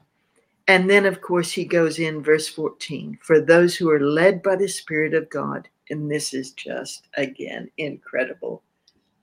And 0.67 0.89
then, 0.89 1.05
of 1.05 1.21
course, 1.21 1.53
he 1.53 1.65
goes 1.65 1.99
in 1.99 2.23
verse 2.23 2.49
14 2.49 3.19
for 3.23 3.41
those 3.41 3.77
who 3.77 3.91
are 3.91 4.01
led 4.01 4.43
by 4.43 4.57
the 4.57 4.69
Spirit 4.69 5.15
of 5.15 5.29
God. 5.29 5.69
And 5.91 6.11
this 6.11 6.33
is 6.33 6.53
just, 6.53 7.09
again, 7.17 7.71
incredible. 7.77 8.63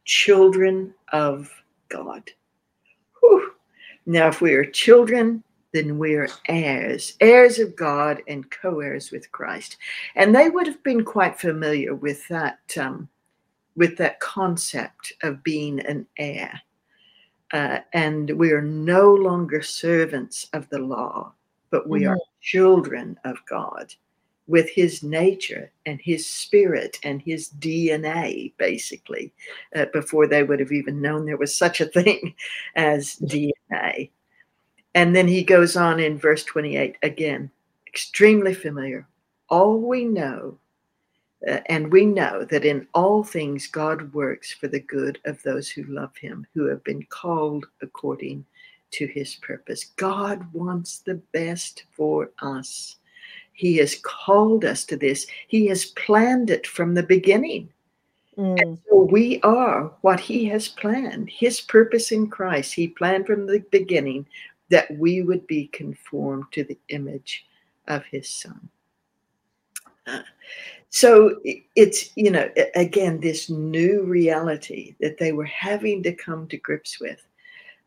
Children 0.05 0.93
of 1.11 1.49
God. 1.89 2.29
Whew. 3.19 3.51
Now, 4.05 4.27
if 4.27 4.41
we 4.41 4.53
are 4.53 4.65
children, 4.65 5.43
then 5.73 5.97
we 5.97 6.15
are 6.15 6.27
heirs, 6.47 7.15
heirs 7.19 7.59
of 7.59 7.75
God 7.75 8.21
and 8.27 8.49
co 8.51 8.79
heirs 8.81 9.11
with 9.11 9.31
Christ. 9.31 9.77
And 10.15 10.35
they 10.35 10.49
would 10.49 10.67
have 10.67 10.83
been 10.83 11.05
quite 11.05 11.39
familiar 11.39 11.95
with 11.95 12.27
that 12.27 12.59
um, 12.77 13.07
with 13.75 13.97
that 13.97 14.19
concept 14.19 15.13
of 15.23 15.43
being 15.43 15.79
an 15.81 16.05
heir. 16.17 16.61
Uh, 17.53 17.79
and 17.93 18.29
we 18.31 18.51
are 18.51 18.61
no 18.61 19.13
longer 19.13 19.61
servants 19.61 20.47
of 20.53 20.67
the 20.69 20.79
law, 20.79 21.33
but 21.69 21.87
we 21.87 22.01
mm-hmm. 22.01 22.11
are 22.11 22.19
children 22.41 23.17
of 23.23 23.37
God. 23.45 23.93
with 24.47 24.69
his 24.69 25.01
nature 25.01 25.71
and 25.85 26.01
his 26.01 26.27
spirit 26.27 26.99
and 27.03 27.21
his 27.21 27.49
DNA, 27.59 28.51
basically, 28.57 29.31
uh, 29.75 29.85
before 29.93 30.27
they 30.27 30.43
would 30.43 30.59
have 30.59 30.73
even 30.73 31.01
known 31.01 31.25
there 31.25 31.37
was 31.37 31.55
such 31.55 31.79
a 31.79 31.85
thing 31.85 32.35
as 32.75 33.15
DNA. 33.17 34.09
And 34.93 35.15
then 35.15 35.27
he 35.27 35.43
goes 35.43 35.75
on 35.75 35.99
in 35.99 36.17
verse 36.17 36.43
28 36.43 36.97
again, 37.03 37.49
extremely 37.87 38.53
familiar. 38.53 39.07
All 39.49 39.77
we 39.79 40.05
know, 40.05 40.57
uh, 41.47 41.59
and 41.67 41.91
we 41.91 42.05
know 42.05 42.45
that 42.45 42.65
in 42.65 42.87
all 42.93 43.23
things 43.23 43.67
God 43.67 44.13
works 44.13 44.51
for 44.51 44.67
the 44.67 44.79
good 44.79 45.19
of 45.25 45.41
those 45.43 45.69
who 45.69 45.83
love 45.83 46.15
him, 46.17 46.45
who 46.53 46.65
have 46.65 46.83
been 46.83 47.03
called 47.09 47.65
according 47.81 48.45
to 48.91 49.07
his 49.07 49.35
purpose. 49.35 49.85
God 49.95 50.45
wants 50.53 50.99
the 50.99 51.15
best 51.31 51.85
for 51.91 52.31
us. 52.41 52.97
He 53.53 53.77
has 53.77 53.95
called 54.01 54.65
us 54.65 54.83
to 54.85 54.97
this, 54.97 55.27
He 55.47 55.67
has 55.67 55.85
planned 55.85 56.49
it 56.49 56.65
from 56.67 56.93
the 56.93 57.03
beginning. 57.03 57.69
Mm. 58.37 58.61
And 58.61 58.79
so 58.89 59.01
we 59.01 59.39
are 59.41 59.91
what 60.01 60.19
He 60.19 60.45
has 60.45 60.67
planned. 60.67 61.29
His 61.29 61.61
purpose 61.61 62.11
in 62.11 62.27
Christ, 62.29 62.73
He 62.73 62.87
planned 62.87 63.27
from 63.27 63.45
the 63.45 63.59
beginning 63.71 64.25
that 64.71 64.97
we 64.97 65.21
would 65.21 65.45
be 65.47 65.67
conformed 65.67 66.45
to 66.51 66.63
the 66.63 66.77
image 66.89 67.45
of 67.87 68.03
His 68.05 68.27
Son. 68.27 68.69
Uh, 70.07 70.21
so 70.89 71.39
it's, 71.75 72.11
you 72.15 72.31
know, 72.31 72.49
again, 72.75 73.19
this 73.19 73.49
new 73.49 74.03
reality 74.03 74.95
that 74.99 75.17
they 75.17 75.31
were 75.31 75.45
having 75.45 76.03
to 76.03 76.13
come 76.13 76.47
to 76.47 76.57
grips 76.57 76.99
with 76.99 77.25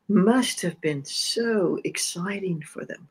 must 0.08 0.60
have 0.62 0.80
been 0.80 1.04
so 1.04 1.78
exciting 1.84 2.62
for 2.62 2.84
them 2.84 3.08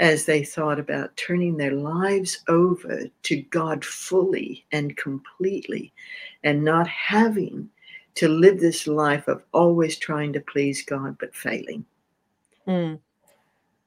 as 0.00 0.24
they 0.24 0.42
thought 0.42 0.80
about 0.80 1.16
turning 1.16 1.56
their 1.56 1.72
lives 1.72 2.40
over 2.48 3.02
to 3.22 3.42
God 3.42 3.84
fully 3.84 4.64
and 4.72 4.96
completely 4.96 5.92
and 6.42 6.64
not 6.64 6.88
having 6.88 7.68
to 8.16 8.28
live 8.28 8.60
this 8.60 8.86
life 8.86 9.28
of 9.28 9.44
always 9.52 9.96
trying 9.96 10.32
to 10.32 10.40
please 10.40 10.84
God 10.84 11.16
but 11.18 11.34
failing. 11.34 11.84
Mm. 12.66 13.00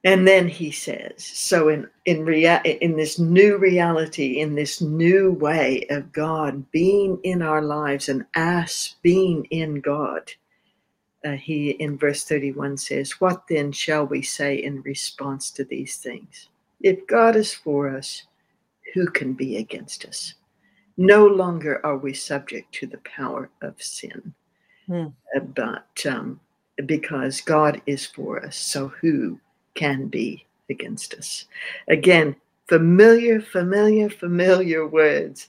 And 0.03 0.27
then 0.27 0.47
he 0.47 0.71
says, 0.71 1.13
so 1.17 1.69
in 1.69 1.89
in 2.05 2.23
rea- 2.23 2.77
in 2.81 2.95
this 2.95 3.19
new 3.19 3.57
reality, 3.57 4.39
in 4.39 4.55
this 4.55 4.81
new 4.81 5.31
way 5.33 5.85
of 5.89 6.13
God 6.13 6.69
being 6.71 7.19
in 7.23 7.41
our 7.41 7.61
lives 7.61 8.07
and 8.07 8.25
us 8.35 8.95
being 9.01 9.45
in 9.45 9.81
God, 9.81 10.31
uh, 11.25 11.31
he 11.31 11.71
in 11.71 11.97
verse 11.97 12.23
31 12.23 12.77
says, 12.77 13.19
What 13.19 13.43
then 13.49 13.71
shall 13.71 14.05
we 14.05 14.21
say 14.21 14.55
in 14.55 14.81
response 14.83 15.51
to 15.51 15.65
these 15.65 15.97
things? 15.97 16.49
If 16.81 17.05
God 17.07 17.35
is 17.35 17.53
for 17.53 17.89
us, 17.89 18.23
who 18.93 19.07
can 19.07 19.33
be 19.33 19.57
against 19.57 20.05
us? 20.05 20.35
No 20.95 21.25
longer 21.25 21.85
are 21.85 21.97
we 21.97 22.13
subject 22.13 22.73
to 22.75 22.87
the 22.87 22.99
power 22.99 23.49
of 23.61 23.81
sin, 23.81 24.33
hmm. 24.87 25.07
uh, 25.35 25.39
but 25.39 26.05
um, 26.07 26.39
because 26.85 27.41
God 27.41 27.81
is 27.85 28.05
for 28.05 28.45
us, 28.45 28.55
so 28.55 28.89
who 28.89 29.39
can 29.73 30.07
be 30.07 30.45
against 30.69 31.13
us? 31.13 31.45
Again, 31.87 32.35
familiar, 32.67 33.41
familiar, 33.41 34.09
familiar 34.09 34.87
words 34.87 35.47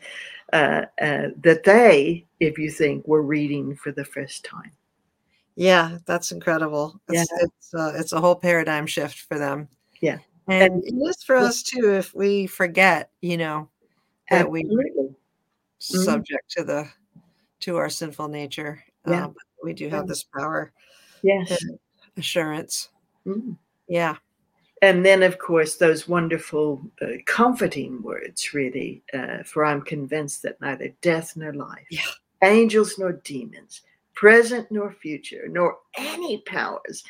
uh, 0.53 0.87
uh 1.01 1.29
that 1.43 1.65
they, 1.65 2.25
if 2.41 2.59
you 2.59 2.71
think, 2.71 3.07
were 3.07 3.23
reading 3.23 3.75
for 3.77 3.93
the 3.93 4.05
first 4.05 4.45
time. 4.45 4.73
Yeah, 5.59 5.99
that's 6.07 6.31
incredible. 6.31 7.01
It's 7.09 7.29
yeah. 7.33 7.47
it's, 7.47 7.75
uh, 7.75 7.93
it's 7.97 8.13
a 8.13 8.21
whole 8.21 8.37
paradigm 8.37 8.87
shift 8.87 9.19
for 9.19 9.39
them. 9.39 9.69
Yeah. 10.01 10.19
And, 10.47 10.73
and 10.73 10.85
it 10.85 10.95
is 10.95 11.25
for 11.25 11.35
us 11.35 11.65
too 11.65 11.95
if 11.95 12.15
we 12.15 12.47
forget, 12.47 13.11
you 13.21 13.37
know, 13.37 13.69
that 14.31 14.47
absolutely. 14.47 14.71
we 14.71 15.03
mm-hmm. 15.03 15.99
subject 15.99 16.49
to 16.53 16.63
the 16.63 16.89
to 17.61 17.77
our 17.77 17.91
sinful 17.91 18.29
nature. 18.29 18.85
Yeah. 19.07 19.27
Um, 19.27 19.35
we 19.65 19.73
do 19.75 19.89
have 19.89 20.07
this 20.07 20.23
power. 20.23 20.73
Yes. 21.23 21.65
Assurance. 22.17 22.91
Mm-hmm. 23.27 23.53
Yeah. 23.89 24.17
And 24.81 25.05
then, 25.05 25.23
of 25.23 25.39
course, 25.39 25.77
those 25.77 26.07
wonderful, 26.07 26.81
uh, 27.03 27.19
comforting 27.27 28.01
words, 28.03 28.55
really. 28.55 29.03
Uh, 29.13 29.43
for 29.45 29.65
I'm 29.65 29.83
convinced 29.83 30.43
that 30.43 30.61
neither 30.61 30.95
death 31.01 31.37
nor 31.37 31.53
life, 31.53 31.87
yeah. 31.91 32.01
angels 32.45 32.99
nor 32.99 33.13
demons, 33.13 33.83
present 34.15 34.71
nor 34.71 34.93
future, 34.93 35.49
nor 35.49 35.79
any 35.97 36.39
powers, 36.43 37.03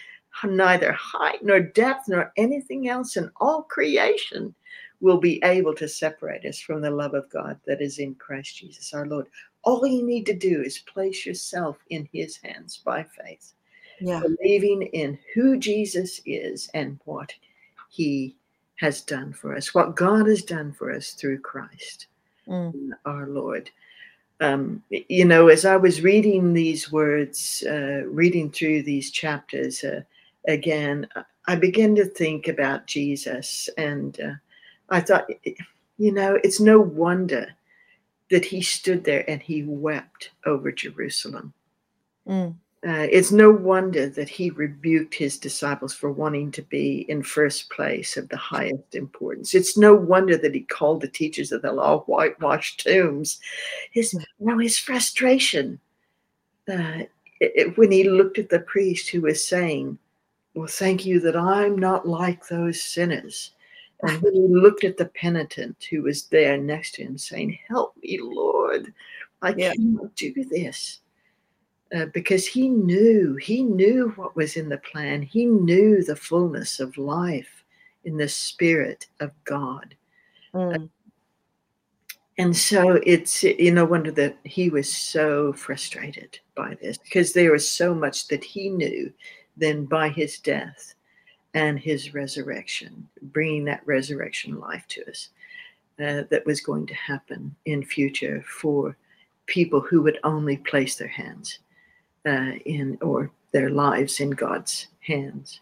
neither 0.44 0.92
height 0.92 1.42
nor 1.42 1.60
depth 1.60 2.08
nor 2.08 2.32
anything 2.36 2.88
else 2.88 3.16
in 3.16 3.30
all 3.40 3.62
creation 3.62 4.54
will 5.00 5.18
be 5.18 5.42
able 5.44 5.74
to 5.74 5.88
separate 5.88 6.44
us 6.44 6.58
from 6.58 6.80
the 6.80 6.90
love 6.90 7.14
of 7.14 7.30
God 7.30 7.58
that 7.66 7.80
is 7.80 7.98
in 7.98 8.14
Christ 8.16 8.56
Jesus 8.56 8.92
our 8.94 9.06
Lord. 9.06 9.26
All 9.62 9.86
you 9.86 10.04
need 10.04 10.26
to 10.26 10.34
do 10.34 10.62
is 10.62 10.78
place 10.78 11.26
yourself 11.26 11.78
in 11.90 12.08
his 12.12 12.36
hands 12.36 12.78
by 12.84 13.04
faith, 13.04 13.54
yeah. 14.00 14.20
believing 14.20 14.82
in 14.82 15.18
who 15.34 15.56
Jesus 15.56 16.20
is 16.26 16.68
and 16.74 16.98
what 17.04 17.32
he 17.90 18.36
has 18.76 19.00
done 19.00 19.32
for 19.32 19.56
us, 19.56 19.74
what 19.74 19.96
God 19.96 20.26
has 20.28 20.42
done 20.42 20.72
for 20.72 20.92
us 20.92 21.12
through 21.12 21.40
Christ 21.40 22.06
mm. 22.46 22.90
our 23.04 23.26
Lord 23.26 23.70
um, 24.40 24.82
you 24.90 25.24
know, 25.24 25.48
as 25.48 25.64
I 25.64 25.76
was 25.76 26.00
reading 26.00 26.52
these 26.52 26.92
words, 26.92 27.64
uh, 27.68 28.02
reading 28.06 28.50
through 28.50 28.84
these 28.84 29.10
chapters 29.10 29.82
uh, 29.82 30.02
again, 30.46 31.08
I 31.46 31.56
began 31.56 31.96
to 31.96 32.04
think 32.04 32.46
about 32.46 32.86
Jesus. 32.86 33.68
And 33.76 34.18
uh, 34.20 34.34
I 34.90 35.00
thought, 35.00 35.28
you 35.98 36.12
know, 36.12 36.38
it's 36.44 36.60
no 36.60 36.80
wonder 36.80 37.48
that 38.30 38.44
he 38.44 38.62
stood 38.62 39.04
there 39.04 39.28
and 39.28 39.42
he 39.42 39.64
wept 39.64 40.30
over 40.46 40.70
Jerusalem. 40.70 41.52
Mm. 42.26 42.54
Uh, 42.86 43.08
it's 43.10 43.32
no 43.32 43.50
wonder 43.50 44.08
that 44.08 44.28
he 44.28 44.50
rebuked 44.50 45.12
his 45.12 45.36
disciples 45.36 45.92
for 45.92 46.12
wanting 46.12 46.52
to 46.52 46.62
be 46.62 47.04
in 47.08 47.24
first 47.24 47.68
place 47.70 48.16
of 48.16 48.28
the 48.28 48.36
highest 48.36 48.94
importance. 48.94 49.52
It's 49.52 49.76
no 49.76 49.94
wonder 49.94 50.36
that 50.36 50.54
he 50.54 50.60
called 50.60 51.00
the 51.00 51.08
teachers 51.08 51.50
of 51.50 51.62
the 51.62 51.72
law 51.72 52.00
whitewashed 52.02 52.84
tombs. 52.84 53.40
His, 53.90 54.12
you 54.14 54.20
know, 54.38 54.58
his 54.58 54.78
frustration 54.78 55.80
uh, 56.68 57.02
it, 57.40 57.76
when 57.76 57.90
he 57.90 58.08
looked 58.08 58.38
at 58.38 58.48
the 58.48 58.60
priest 58.60 59.08
who 59.10 59.22
was 59.22 59.44
saying, 59.44 59.98
Well, 60.54 60.68
thank 60.68 61.04
you 61.04 61.18
that 61.20 61.36
I'm 61.36 61.76
not 61.76 62.06
like 62.06 62.46
those 62.46 62.80
sinners. 62.80 63.52
And 64.02 64.22
when 64.22 64.34
he 64.34 64.46
looked 64.46 64.84
at 64.84 64.96
the 64.96 65.06
penitent 65.06 65.84
who 65.90 66.02
was 66.02 66.26
there 66.26 66.56
next 66.56 66.94
to 66.94 67.02
him 67.02 67.18
saying, 67.18 67.58
Help 67.66 67.96
me, 68.00 68.20
Lord, 68.22 68.92
I 69.42 69.54
yeah. 69.56 69.72
cannot 69.72 70.14
do 70.14 70.32
this 70.44 71.00
uh, 71.94 72.06
because 72.12 72.46
he 72.46 72.68
knew 72.68 73.36
he 73.36 73.62
knew 73.62 74.12
what 74.16 74.36
was 74.36 74.56
in 74.56 74.68
the 74.68 74.78
plan 74.78 75.22
he 75.22 75.46
knew 75.46 76.02
the 76.02 76.16
fullness 76.16 76.80
of 76.80 76.98
life 76.98 77.64
in 78.04 78.16
the 78.16 78.28
spirit 78.28 79.06
of 79.20 79.32
god 79.44 79.94
mm. 80.54 80.74
uh, 80.74 80.86
and 82.38 82.56
so 82.56 83.00
it's 83.04 83.42
you 83.42 83.72
know 83.72 83.84
wonder 83.84 84.10
that 84.10 84.36
he 84.44 84.70
was 84.70 84.92
so 84.92 85.52
frustrated 85.52 86.38
by 86.54 86.76
this 86.80 86.98
because 86.98 87.32
there 87.32 87.52
was 87.52 87.68
so 87.68 87.94
much 87.94 88.28
that 88.28 88.44
he 88.44 88.68
knew 88.68 89.12
then 89.56 89.84
by 89.84 90.08
his 90.08 90.38
death 90.38 90.94
and 91.54 91.78
his 91.78 92.14
resurrection 92.14 93.08
bringing 93.22 93.64
that 93.64 93.82
resurrection 93.86 94.60
life 94.60 94.84
to 94.88 95.02
us 95.08 95.30
uh, 96.00 96.22
that 96.30 96.46
was 96.46 96.60
going 96.60 96.86
to 96.86 96.94
happen 96.94 97.54
in 97.64 97.82
future 97.82 98.44
for 98.46 98.96
people 99.46 99.80
who 99.80 100.02
would 100.02 100.18
only 100.22 100.58
place 100.58 100.96
their 100.96 101.08
hands 101.08 101.58
uh, 102.28 102.52
in 102.66 102.98
or 103.00 103.30
their 103.52 103.70
lives 103.70 104.20
in 104.20 104.30
God's 104.30 104.88
hands. 105.00 105.60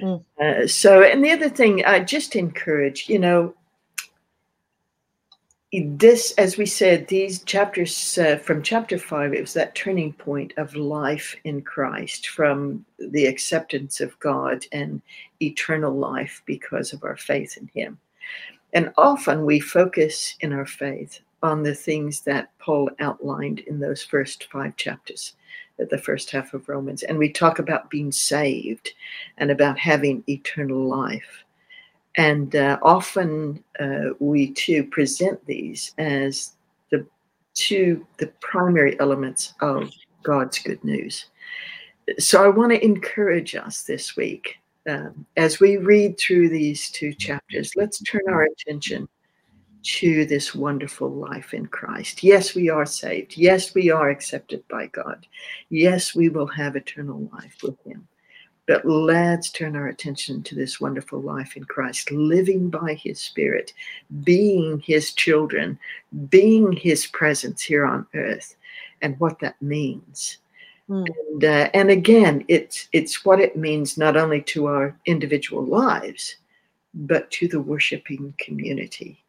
Mm. 0.00 0.24
Uh, 0.40 0.66
so, 0.66 1.02
and 1.02 1.24
the 1.24 1.32
other 1.32 1.48
thing, 1.48 1.84
I 1.84 2.00
just 2.00 2.36
encourage, 2.36 3.08
you 3.08 3.18
know, 3.18 3.54
this, 5.72 6.32
as 6.38 6.56
we 6.56 6.64
said, 6.64 7.08
these 7.08 7.42
chapters 7.42 8.16
uh, 8.16 8.36
from 8.36 8.62
chapter 8.62 8.96
five, 8.96 9.34
it 9.34 9.40
was 9.40 9.52
that 9.54 9.74
turning 9.74 10.12
point 10.14 10.54
of 10.56 10.74
life 10.74 11.36
in 11.44 11.60
Christ 11.60 12.28
from 12.28 12.86
the 12.98 13.26
acceptance 13.26 14.00
of 14.00 14.18
God 14.20 14.64
and 14.72 15.02
eternal 15.42 15.94
life 15.94 16.42
because 16.46 16.92
of 16.92 17.04
our 17.04 17.16
faith 17.16 17.58
in 17.58 17.68
Him. 17.74 17.98
And 18.72 18.92
often 18.96 19.44
we 19.44 19.60
focus 19.60 20.36
in 20.40 20.52
our 20.52 20.66
faith 20.66 21.20
on 21.42 21.62
the 21.62 21.74
things 21.74 22.22
that 22.22 22.50
Paul 22.58 22.90
outlined 22.98 23.60
in 23.60 23.78
those 23.78 24.02
first 24.02 24.48
five 24.50 24.76
chapters 24.76 25.34
the 25.78 25.98
first 25.98 26.30
half 26.30 26.54
of 26.54 26.68
Romans, 26.68 27.02
and 27.02 27.18
we 27.18 27.32
talk 27.32 27.58
about 27.58 27.90
being 27.90 28.12
saved 28.12 28.90
and 29.38 29.50
about 29.50 29.78
having 29.78 30.24
eternal 30.28 30.88
life. 30.88 31.44
And 32.16 32.56
uh, 32.56 32.78
often 32.82 33.62
uh, 33.78 34.10
we 34.18 34.52
too 34.52 34.84
present 34.84 35.44
these 35.46 35.92
as 35.98 36.52
the 36.90 37.06
two 37.54 38.04
the 38.16 38.26
primary 38.40 38.98
elements 38.98 39.54
of 39.60 39.90
God's 40.24 40.58
good 40.58 40.82
news. 40.82 41.26
So 42.18 42.44
I 42.44 42.48
want 42.48 42.72
to 42.72 42.84
encourage 42.84 43.54
us 43.54 43.82
this 43.82 44.16
week 44.16 44.56
um, 44.88 45.26
as 45.36 45.60
we 45.60 45.76
read 45.76 46.18
through 46.18 46.48
these 46.48 46.90
two 46.90 47.12
chapters. 47.12 47.72
Let's 47.76 48.02
turn 48.02 48.22
our 48.28 48.44
attention 48.44 49.08
to 49.82 50.24
this 50.26 50.54
wonderful 50.54 51.10
life 51.10 51.54
in 51.54 51.66
Christ. 51.66 52.22
Yes, 52.22 52.54
we 52.54 52.68
are 52.68 52.86
saved. 52.86 53.36
Yes, 53.36 53.74
we 53.74 53.90
are 53.90 54.10
accepted 54.10 54.66
by 54.68 54.86
God. 54.88 55.26
Yes, 55.70 56.14
we 56.14 56.28
will 56.28 56.46
have 56.46 56.76
eternal 56.76 57.28
life 57.32 57.56
with 57.62 57.76
Him. 57.84 58.06
But 58.66 58.84
let's 58.84 59.50
turn 59.50 59.76
our 59.76 59.86
attention 59.86 60.42
to 60.42 60.54
this 60.54 60.78
wonderful 60.78 61.20
life 61.20 61.56
in 61.56 61.64
Christ, 61.64 62.10
living 62.10 62.68
by 62.68 62.94
His 62.94 63.18
Spirit, 63.18 63.72
being 64.24 64.80
His 64.80 65.12
children, 65.12 65.78
being 66.28 66.72
His 66.72 67.06
presence 67.06 67.62
here 67.62 67.86
on 67.86 68.06
earth, 68.14 68.56
and 69.00 69.18
what 69.20 69.38
that 69.40 69.60
means. 69.62 70.38
Mm. 70.90 71.06
And, 71.30 71.44
uh, 71.44 71.70
and 71.72 71.90
again, 71.90 72.44
it's 72.48 72.88
it's 72.92 73.24
what 73.24 73.40
it 73.40 73.56
means 73.56 73.96
not 73.96 74.16
only 74.16 74.42
to 74.42 74.66
our 74.66 74.98
individual 75.06 75.64
lives, 75.64 76.36
but 76.94 77.30
to 77.30 77.48
the 77.48 77.60
worshiping 77.60 78.34
community 78.38 79.22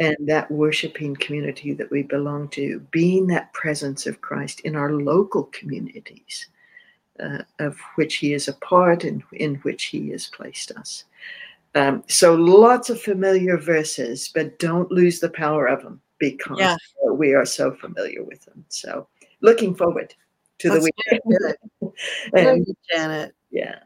and 0.00 0.16
that 0.20 0.50
worshiping 0.50 1.16
community 1.16 1.72
that 1.74 1.90
we 1.90 2.02
belong 2.02 2.48
to, 2.48 2.80
being 2.90 3.26
that 3.28 3.52
presence 3.52 4.06
of 4.06 4.20
Christ 4.20 4.60
in 4.60 4.76
our 4.76 4.92
local 4.92 5.44
communities, 5.44 6.48
uh, 7.20 7.42
of 7.58 7.78
which 7.96 8.16
He 8.16 8.32
is 8.34 8.48
a 8.48 8.54
part 8.54 9.04
and 9.04 9.22
in 9.32 9.56
which 9.56 9.84
He 9.84 10.10
has 10.10 10.26
placed 10.26 10.72
us. 10.72 11.04
Um, 11.74 12.04
so 12.06 12.34
lots 12.34 12.90
of 12.90 13.00
familiar 13.00 13.56
verses, 13.56 14.30
but 14.32 14.58
don't 14.58 14.90
lose 14.92 15.20
the 15.20 15.30
power 15.30 15.66
of 15.66 15.82
them 15.82 16.00
because 16.18 16.58
yeah. 16.58 16.76
we 17.12 17.34
are 17.34 17.44
so 17.44 17.72
familiar 17.72 18.22
with 18.22 18.44
them. 18.44 18.64
So 18.68 19.08
looking 19.40 19.74
forward 19.74 20.14
to 20.58 20.68
That's 20.68 20.84
the 20.84 20.90
weekend. 21.20 21.92
and, 22.34 22.66
Janet. 22.90 23.34
Yeah. 23.50 23.80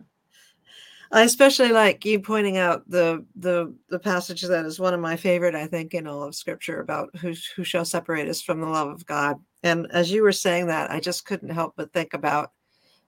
I 1.11 1.23
especially 1.23 1.73
like 1.73 2.05
you 2.05 2.21
pointing 2.21 2.59
out 2.59 2.89
the 2.89 3.25
the 3.37 3.75
the 3.89 3.99
passage 3.99 4.43
that 4.43 4.67
is 4.67 4.79
one 4.79 4.95
of 4.95 5.01
my 5.01 5.17
favorite, 5.17 5.55
I 5.55 5.67
think, 5.67 5.95
in 5.95 6.07
all 6.07 6.23
of 6.23 6.35
Scripture 6.35 6.81
about 6.81 7.15
who 7.17 7.35
who 7.57 7.65
shall 7.65 7.85
separate 7.85 8.29
us 8.29 8.43
from 8.43 8.61
the 8.61 8.69
love 8.69 8.89
of 8.89 9.07
God. 9.07 9.37
And 9.63 9.87
as 9.93 10.11
you 10.11 10.23
were 10.23 10.33
saying 10.33 10.67
that, 10.67 10.91
I 10.91 11.01
just 11.01 11.25
couldn't 11.25 11.49
help 11.49 11.75
but 11.77 11.93
think 11.93 12.15
about 12.15 12.53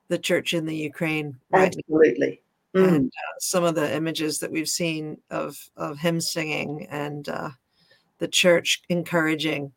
the 0.09 0.19
church 0.19 0.55
in 0.55 0.67
the 0.67 0.77
Ukraine. 0.77 1.37
Right 1.51 1.75
Absolutely. 1.77 2.43
Mm. 2.75 2.89
And 2.89 3.07
uh, 3.09 3.39
some 3.39 3.65
of 3.65 3.75
the 3.75 3.95
images 3.95 4.39
that 4.39 4.51
we've 4.51 4.69
seen 4.69 5.19
of 5.31 5.59
of 5.77 5.99
hymn 5.99 6.21
singing 6.21 6.87
and 6.91 7.29
uh, 7.29 7.51
the 8.19 8.29
church 8.29 8.83
encouraging 8.89 9.73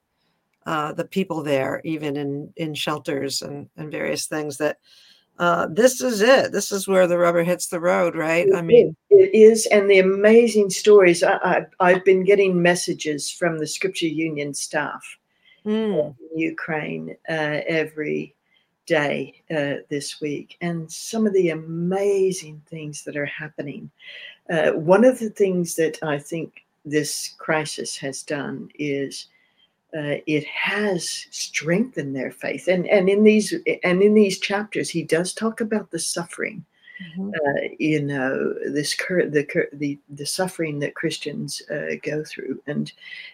uh, 0.66 0.94
the 0.94 1.06
people 1.06 1.44
there, 1.44 1.82
even 1.84 2.16
in 2.16 2.54
in 2.56 2.74
shelters 2.74 3.42
and 3.42 3.68
and 3.76 3.92
various 3.92 4.28
things 4.28 4.58
that 4.58 4.78
uh, 5.40 5.68
this 5.70 6.02
is 6.02 6.22
it. 6.22 6.52
This 6.52 6.72
is 6.72 6.88
where 6.88 7.08
the 7.08 7.18
rubber 7.18 7.44
hits 7.44 7.68
the 7.68 7.80
road, 7.80 8.16
right? 8.16 8.48
It 8.48 8.56
I 8.56 8.62
mean, 8.62 8.96
it 9.10 9.34
is, 9.34 9.66
and 9.68 9.90
the 9.90 10.00
amazing 10.00 10.70
stories. 10.70 11.24
I, 11.24 11.66
I, 11.80 11.94
have 11.94 12.06
been 12.06 12.24
getting 12.24 12.62
messages 12.62 13.32
from 13.32 13.58
the 13.58 13.66
Scripture 13.66 14.08
Union 14.08 14.54
staff 14.54 15.04
mm. 15.66 16.16
in 16.32 16.38
Ukraine 16.38 17.16
uh, 17.28 17.62
every 17.68 18.36
day 18.86 19.42
uh, 19.50 19.82
this 19.90 20.22
week, 20.22 20.56
and 20.62 20.92
some 20.92 21.26
of 21.26 21.34
the 21.34 21.50
amazing 21.50 22.62
things 22.68 23.04
that 23.04 23.18
are 23.18 23.26
happening. 23.26 23.90
Uh, 24.52 24.72
one 24.72 25.04
of 25.04 25.18
the 25.18 25.32
things 25.32 25.76
that 25.76 25.98
I 26.04 26.20
think 26.20 26.64
this 26.86 27.34
crisis 27.40 27.98
has 27.98 28.22
done 28.22 28.70
is 28.78 29.28
uh, 29.96 30.18
it 30.26 30.46
has 30.46 31.28
strengthened 31.30 32.16
their 32.16 32.32
faith. 32.32 32.68
And 32.68 32.88
and 32.88 33.10
in 33.10 33.24
these 33.24 33.54
and 33.84 34.02
in 34.02 34.14
these 34.14 34.40
chapters, 34.40 34.90
he 34.90 35.04
does 35.04 35.34
talk 35.34 35.62
about 35.62 35.92
the 35.92 36.00
suffering. 36.00 36.66
Mm-hmm. 37.18 37.30
Uh, 37.30 37.70
you 37.80 38.02
know 38.02 38.54
this 38.72 38.94
cur- 38.94 39.30
the, 39.30 39.44
cur- 39.44 39.70
the 39.74 40.00
the 40.10 40.26
suffering 40.26 40.80
that 40.80 40.96
Christians 40.96 41.62
uh, 41.70 41.96
go 42.02 42.24
through, 42.24 42.62
and 42.68 42.92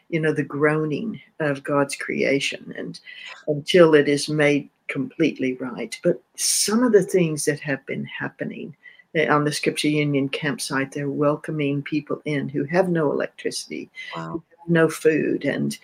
you 0.09 0.19
know 0.19 0.33
the 0.33 0.43
groaning 0.43 1.21
of 1.39 1.63
God's 1.63 1.95
creation, 1.95 2.73
and 2.77 2.99
until 3.47 3.95
it 3.95 4.07
is 4.09 4.29
made 4.29 4.69
completely 4.87 5.53
right. 5.55 5.97
But 6.03 6.21
some 6.35 6.83
of 6.83 6.91
the 6.91 7.03
things 7.03 7.45
that 7.45 7.59
have 7.59 7.85
been 7.85 8.05
happening 8.05 8.75
uh, 9.17 9.27
on 9.27 9.43
the 9.43 9.51
Scripture 9.51 9.89
Union 9.89 10.29
campsite, 10.29 10.91
they're 10.91 11.09
welcoming 11.09 11.81
people 11.81 12.21
in 12.25 12.49
who 12.49 12.63
have 12.65 12.89
no 12.89 13.11
electricity, 13.11 13.89
wow. 14.15 14.41
No 14.69 14.89
food, 14.89 15.45
and 15.45 15.77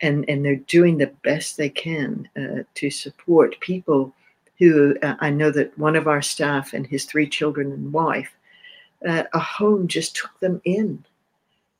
and 0.00 0.24
and 0.28 0.44
they're 0.44 0.56
doing 0.56 0.98
the 0.98 1.12
best 1.22 1.56
they 1.56 1.68
can 1.68 2.28
uh, 2.36 2.62
to 2.74 2.90
support 2.90 3.60
people 3.60 4.14
who 4.58 4.96
uh, 5.02 5.14
I 5.20 5.30
know 5.30 5.50
that 5.50 5.76
one 5.78 5.96
of 5.96 6.08
our 6.08 6.22
staff 6.22 6.72
and 6.72 6.86
his 6.86 7.04
three 7.04 7.28
children 7.28 7.72
and 7.72 7.92
wife, 7.92 8.34
uh, 9.06 9.24
a 9.32 9.38
home 9.38 9.86
just 9.86 10.16
took 10.16 10.38
them 10.40 10.60
in, 10.64 11.04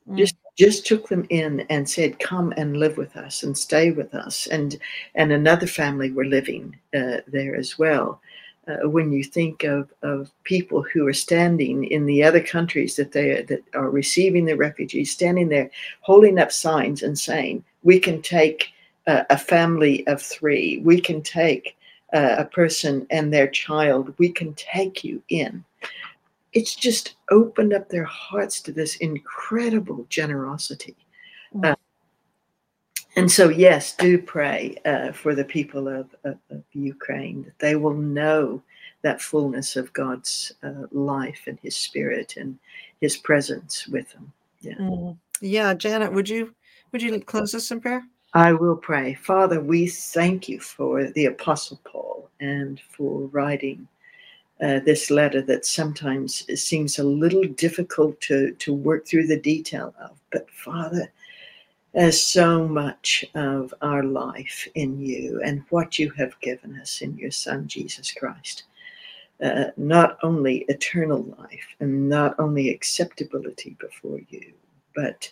mm. 0.09 0.17
just 0.17 0.37
just 0.57 0.87
took 0.87 1.09
them 1.09 1.27
in 1.31 1.61
and 1.71 1.89
said, 1.89 2.19
"Come 2.19 2.53
and 2.57 2.77
live 2.77 2.97
with 2.97 3.17
us 3.17 3.43
and 3.43 3.57
stay 3.57 3.91
with 3.91 4.15
us." 4.15 4.47
And 4.47 4.79
and 5.15 5.33
another 5.33 5.67
family 5.67 6.11
were 6.11 6.25
living 6.25 6.77
uh, 6.95 7.19
there 7.27 7.55
as 7.55 7.79
well 7.79 8.21
uh, 8.69 8.89
when 8.89 9.13
you 9.13 9.25
think 9.25 9.65
of, 9.65 9.91
of 10.03 10.31
people 10.45 10.83
who 10.83 11.07
are 11.07 11.13
standing 11.13 11.85
in 11.85 12.05
the 12.07 12.23
other 12.23 12.41
countries 12.41 12.97
that 12.97 13.13
they 13.13 13.43
that 13.43 13.63
are 13.75 13.91
receiving 13.91 14.45
the 14.45 14.57
refugees, 14.57 15.11
standing 15.11 15.49
there 15.49 15.71
holding 16.01 16.39
up 16.39 16.53
signs 16.53 17.03
and 17.03 17.19
saying, 17.19 17.65
"We 17.83 17.99
can 17.99 18.21
take 18.21 18.69
uh, 19.07 19.25
a 19.31 19.39
family 19.39 20.07
of 20.07 20.21
three. 20.21 20.79
We 20.85 21.01
can 21.01 21.23
take 21.23 21.77
uh, 22.13 22.37
a 22.39 22.45
person 22.45 23.07
and 23.11 23.33
their 23.33 23.49
child. 23.49 24.15
We 24.19 24.31
can 24.31 24.55
take 24.55 25.03
you 25.03 25.23
in." 25.29 25.65
It's 26.53 26.75
just 26.75 27.17
opened 27.31 27.73
up 27.73 27.89
their 27.89 28.05
hearts 28.05 28.61
to 28.63 28.73
this 28.73 28.97
incredible 28.97 30.07
generosity. 30.09 30.97
Mm. 31.55 31.77
And 33.19 33.31
so, 33.31 33.49
yes, 33.49 33.97
do 33.97 34.17
pray 34.17 34.77
uh, 34.85 35.11
for 35.11 35.35
the 35.35 35.45
people 35.45 35.89
of, 35.89 36.15
of, 36.23 36.39
of, 36.51 36.63
Ukraine 36.73 37.43
that 37.43 37.59
they 37.59 37.75
will 37.75 37.95
know 37.95 38.63
that 39.03 39.21
fullness 39.21 39.75
of 39.75 39.93
God's 39.93 40.53
uh, 40.63 40.87
life 40.93 41.43
and 41.49 41.59
His 41.61 41.75
Spirit 41.75 42.37
and 42.37 42.57
His 43.01 43.17
presence 43.17 43.89
with 43.89 44.09
them. 44.13 44.33
Yeah, 44.61 44.75
mm. 44.75 45.17
yeah. 45.41 45.75
Janet, 45.75 46.13
would 46.13 46.29
you 46.29 46.55
would 46.93 47.03
you 47.03 47.21
close 47.21 47.57
us 47.57 47.73
in 47.73 47.81
prayer? 47.81 48.05
I 48.35 48.53
will 48.53 48.77
pray. 48.77 49.15
Father, 49.15 49.61
we 49.61 49.89
thank 49.89 50.49
you 50.49 50.61
for 50.61 51.11
the 51.11 51.27
Apostle 51.27 51.81
Paul 51.83 52.31
and 52.39 52.81
for 52.81 53.23
writing 53.33 53.89
uh, 54.63 54.79
this 54.81 55.11
letter 55.11 55.43
that 55.43 55.67
sometimes 55.67 56.45
seems 56.61 56.99
a 57.01 57.05
little 57.05 57.45
difficult 57.45 58.21
to, 58.21 58.53
to 58.53 58.73
work 58.73 59.09
through 59.09 59.27
the 59.27 59.41
detail 59.41 59.93
of. 60.01 60.17
But 60.31 60.49
Father, 60.51 61.11
as 61.99 62.25
so 62.25 62.67
much 62.67 63.25
of 63.35 63.75
our 63.83 64.05
life 64.05 64.69
in 64.77 65.01
you 65.01 65.43
and 65.45 65.65
what 65.71 65.99
you 65.99 66.11
have 66.11 66.39
given 66.39 66.79
us 66.81 67.03
in 67.03 67.19
your 67.19 67.33
Son, 67.33 67.67
Jesus 67.67 68.13
Christ. 68.13 68.63
Uh, 69.43 69.65
not 69.77 70.17
only 70.23 70.65
eternal 70.69 71.25
life 71.39 71.67
and 71.81 72.09
not 72.09 72.37
only 72.39 72.71
acceptability 72.71 73.77
before 73.81 74.21
you, 74.29 74.53
but 74.95 75.29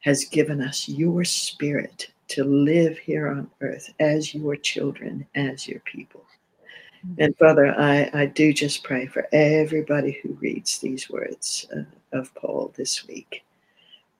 has 0.00 0.24
given 0.24 0.62
us 0.62 0.88
your 0.88 1.22
spirit 1.22 2.10
to 2.28 2.44
live 2.44 2.96
here 2.96 3.28
on 3.28 3.50
earth 3.60 3.92
as 4.00 4.34
your 4.34 4.56
children, 4.56 5.26
as 5.34 5.68
your 5.68 5.80
people. 5.80 6.24
Mm-hmm. 7.06 7.24
And 7.24 7.36
Father, 7.36 7.78
I, 7.78 8.10
I 8.14 8.26
do 8.26 8.54
just 8.54 8.84
pray 8.84 9.06
for 9.06 9.28
everybody 9.32 10.18
who 10.22 10.32
reads 10.40 10.78
these 10.78 11.10
words 11.10 11.66
uh, 11.76 11.82
of 12.18 12.34
Paul 12.34 12.72
this 12.74 13.06
week 13.06 13.44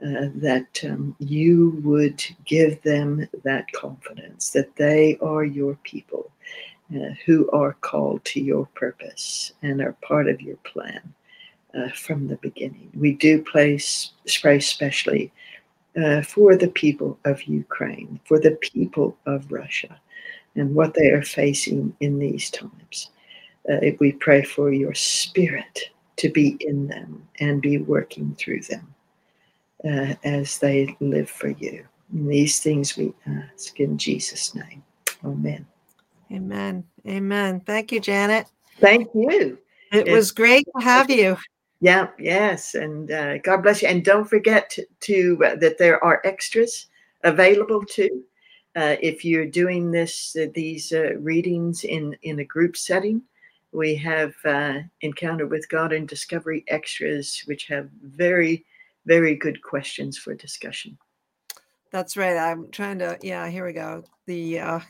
uh, 0.04 0.28
that 0.34 0.78
um, 0.84 1.16
you 1.18 1.80
would 1.82 2.22
give 2.44 2.80
them 2.82 3.26
that 3.44 3.70
confidence 3.72 4.50
that 4.50 4.76
they 4.76 5.16
are 5.22 5.44
your 5.44 5.74
people 5.84 6.30
uh, 6.94 7.10
who 7.24 7.50
are 7.50 7.72
called 7.80 8.22
to 8.24 8.40
your 8.40 8.66
purpose 8.74 9.52
and 9.62 9.80
are 9.80 9.96
part 10.02 10.28
of 10.28 10.40
your 10.40 10.58
plan 10.58 11.14
uh, 11.74 11.88
from 11.90 12.28
the 12.28 12.36
beginning. 12.36 12.90
We 12.94 13.12
do 13.12 13.42
place, 13.42 14.10
pray 14.42 14.58
especially 14.58 15.32
uh, 15.96 16.20
for 16.20 16.56
the 16.56 16.68
people 16.68 17.18
of 17.24 17.42
Ukraine, 17.44 18.20
for 18.24 18.38
the 18.38 18.56
people 18.56 19.16
of 19.24 19.50
Russia, 19.50 19.98
and 20.54 20.74
what 20.74 20.92
they 20.92 21.08
are 21.08 21.22
facing 21.22 21.96
in 22.00 22.18
these 22.18 22.50
times. 22.50 23.10
Uh, 23.66 23.78
we 23.98 24.12
pray 24.12 24.42
for 24.42 24.70
your 24.70 24.94
spirit 24.94 25.90
to 26.16 26.28
be 26.28 26.56
in 26.60 26.86
them 26.86 27.26
and 27.40 27.62
be 27.62 27.78
working 27.78 28.34
through 28.38 28.60
them 28.60 28.94
uh, 29.84 30.14
as 30.24 30.58
they 30.58 30.96
live 31.00 31.30
for 31.30 31.48
you. 31.48 31.84
And 32.12 32.30
these 32.30 32.60
things 32.60 32.96
we 32.96 33.12
ask 33.26 33.78
in 33.80 33.98
Jesus' 33.98 34.54
name. 34.54 34.82
Amen. 35.24 35.66
Amen. 36.32 36.84
Amen. 37.06 37.60
Thank 37.60 37.92
you, 37.92 38.00
Janet. 38.00 38.46
Thank 38.80 39.08
you. 39.14 39.58
It 39.92 40.08
it's, 40.08 40.10
was 40.10 40.32
great 40.32 40.66
to 40.76 40.84
have 40.84 41.10
you. 41.10 41.36
Yeah, 41.80 42.08
yes. 42.18 42.74
And 42.74 43.10
uh, 43.10 43.38
God 43.38 43.62
bless 43.62 43.82
you. 43.82 43.88
And 43.88 44.04
don't 44.04 44.24
forget 44.24 44.70
to, 44.70 44.86
to 45.00 45.44
uh, 45.44 45.56
that 45.56 45.78
there 45.78 46.02
are 46.02 46.20
extras 46.24 46.86
available 47.22 47.84
too. 47.84 48.24
Uh, 48.74 48.96
if 49.00 49.24
you're 49.24 49.46
doing 49.46 49.90
this, 49.90 50.36
uh, 50.36 50.46
these 50.54 50.92
uh, 50.92 51.14
readings 51.18 51.84
in, 51.84 52.16
in 52.22 52.40
a 52.40 52.44
group 52.44 52.76
setting, 52.76 53.22
we 53.72 53.94
have 53.94 54.34
uh, 54.44 54.80
Encounter 55.02 55.46
with 55.46 55.68
God 55.68 55.92
and 55.92 56.08
Discovery 56.08 56.64
extras, 56.68 57.42
which 57.46 57.66
have 57.66 57.88
very 58.02 58.64
very 59.06 59.36
good 59.36 59.62
questions 59.62 60.18
for 60.18 60.34
discussion. 60.34 60.98
That's 61.92 62.16
right. 62.16 62.36
I'm 62.36 62.70
trying 62.70 62.98
to, 62.98 63.18
yeah, 63.22 63.48
here 63.48 63.64
we 63.64 63.72
go. 63.72 64.04
The 64.26 64.60
uh, 64.60 64.80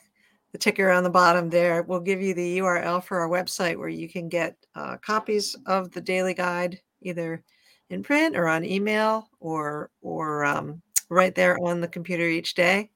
the 0.52 0.58
ticker 0.58 0.90
on 0.90 1.04
the 1.04 1.10
bottom 1.10 1.50
there 1.50 1.82
will 1.82 2.00
give 2.00 2.22
you 2.22 2.32
the 2.32 2.58
URL 2.58 3.04
for 3.04 3.20
our 3.20 3.28
website 3.28 3.76
where 3.76 3.90
you 3.90 4.08
can 4.08 4.28
get 4.28 4.56
uh, 4.74 4.96
copies 4.98 5.54
of 5.66 5.90
the 5.92 6.00
daily 6.00 6.32
guide 6.32 6.80
either 7.02 7.44
in 7.90 8.02
print 8.02 8.36
or 8.36 8.48
on 8.48 8.64
email 8.64 9.28
or 9.38 9.90
or 10.00 10.44
um, 10.44 10.80
right 11.10 11.34
there 11.34 11.58
on 11.62 11.80
the 11.80 11.88
computer 11.88 12.24
each 12.24 12.54
day. 12.54 12.90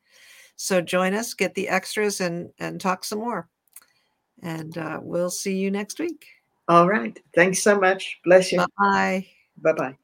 So 0.57 0.81
join 0.81 1.15
us, 1.15 1.35
get 1.35 1.55
the 1.55 1.69
extras, 1.69 2.21
and 2.21 2.51
and 2.59 2.81
talk 2.81 3.05
some 3.05 3.19
more. 3.19 3.49
And 4.43 4.77
uh, 4.79 5.01
we'll 5.03 5.31
see 5.31 5.57
you 5.57 5.71
next 5.71 6.01
week. 6.01 6.27
All 6.69 6.89
right. 6.89 7.19
Thanks 7.35 7.63
so 7.63 7.79
much. 7.79 8.21
Bless 8.25 8.53
you. 8.53 8.65
Bye. 8.79 9.27
Bye 9.59 9.73
bye. 9.75 9.97